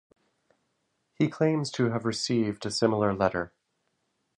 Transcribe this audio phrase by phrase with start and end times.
[1.13, 3.53] He claims to have received a similar letter.